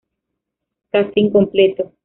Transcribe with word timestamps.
Casting 0.91 1.29
Completo 1.29 1.93